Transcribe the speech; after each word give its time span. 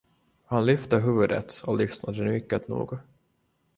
Han 0.45 0.65
lyfte 0.65 0.97
huvudet 0.99 1.61
och 1.65 1.77
lyssnade 1.77 2.23
mycket 2.23 2.67
noga. 2.67 2.99